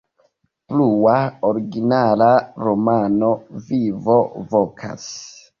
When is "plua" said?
0.71-1.17